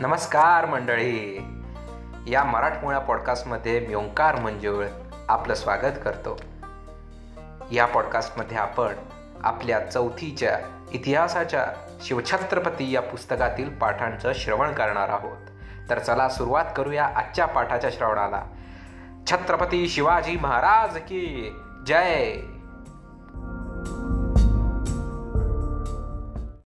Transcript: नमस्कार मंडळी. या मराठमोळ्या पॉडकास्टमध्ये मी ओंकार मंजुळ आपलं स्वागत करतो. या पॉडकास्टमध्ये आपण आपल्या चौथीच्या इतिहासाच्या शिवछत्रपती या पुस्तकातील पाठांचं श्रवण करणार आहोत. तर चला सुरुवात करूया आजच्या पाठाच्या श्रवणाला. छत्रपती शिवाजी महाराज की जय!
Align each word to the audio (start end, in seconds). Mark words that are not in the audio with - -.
नमस्कार 0.00 0.66
मंडळी. 0.66 1.46
या 2.26 2.44
मराठमोळ्या 2.44 3.00
पॉडकास्टमध्ये 3.00 3.80
मी 3.80 3.94
ओंकार 3.94 4.36
मंजुळ 4.36 4.86
आपलं 5.28 5.54
स्वागत 5.54 5.98
करतो. 6.04 6.40
या 7.72 7.86
पॉडकास्टमध्ये 7.86 8.56
आपण 8.56 8.94
आपल्या 9.44 9.90
चौथीच्या 9.90 10.58
इतिहासाच्या 10.92 11.66
शिवछत्रपती 12.02 12.90
या 12.90 13.02
पुस्तकातील 13.02 13.78
पाठांचं 13.78 14.32
श्रवण 14.34 14.72
करणार 14.72 15.08
आहोत. 15.08 15.36
तर 15.90 15.98
चला 15.98 16.28
सुरुवात 16.28 16.64
करूया 16.76 17.04
आजच्या 17.04 17.46
पाठाच्या 17.46 17.90
श्रवणाला. 17.90 18.42
छत्रपती 19.30 19.88
शिवाजी 19.88 20.36
महाराज 20.36 20.96
की 20.96 21.50
जय! 21.86 22.36